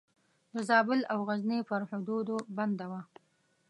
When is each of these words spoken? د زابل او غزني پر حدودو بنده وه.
د 0.53 0.55
زابل 0.69 0.99
او 1.11 1.19
غزني 1.27 1.59
پر 1.69 1.81
حدودو 1.89 2.35
بنده 2.57 2.85
وه. 2.91 3.01